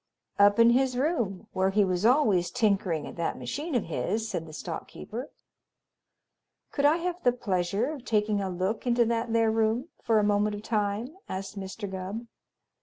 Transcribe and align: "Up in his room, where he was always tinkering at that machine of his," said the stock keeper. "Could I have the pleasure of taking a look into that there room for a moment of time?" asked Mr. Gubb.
"Up 0.39 0.57
in 0.57 0.71
his 0.71 0.97
room, 0.97 1.45
where 1.53 1.69
he 1.69 1.85
was 1.85 2.07
always 2.07 2.49
tinkering 2.49 3.05
at 3.05 3.17
that 3.17 3.37
machine 3.37 3.75
of 3.75 3.85
his," 3.85 4.27
said 4.27 4.47
the 4.47 4.51
stock 4.51 4.87
keeper. 4.87 5.29
"Could 6.71 6.85
I 6.85 6.97
have 6.97 7.21
the 7.21 7.31
pleasure 7.31 7.91
of 7.91 8.03
taking 8.03 8.41
a 8.41 8.49
look 8.49 8.87
into 8.87 9.05
that 9.05 9.31
there 9.31 9.51
room 9.51 9.89
for 10.01 10.17
a 10.17 10.23
moment 10.23 10.55
of 10.55 10.63
time?" 10.63 11.17
asked 11.29 11.55
Mr. 11.55 11.87
Gubb. 11.87 12.25